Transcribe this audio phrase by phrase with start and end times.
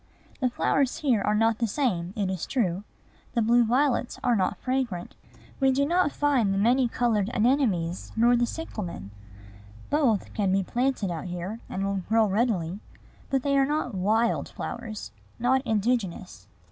[0.39, 2.83] The flowers here are not the same, it is true.
[3.35, 5.13] The blue violets are not fragrant.
[5.59, 9.11] We do not find the many colored anemones, nor the cyclamen.
[9.91, 12.79] Both can be planted out here, and will grow readily;
[13.29, 16.47] but they are not wild flowers, not indigenous.